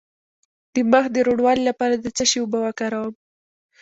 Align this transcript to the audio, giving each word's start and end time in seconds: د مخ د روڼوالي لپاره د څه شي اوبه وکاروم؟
د 0.73 0.75
مخ 0.91 1.05
د 1.11 1.15
روڼوالي 1.27 1.63
لپاره 1.69 1.95
د 1.97 2.05
څه 2.15 2.23
شي 2.29 2.37
اوبه 2.41 2.59
وکاروم؟ 2.61 3.13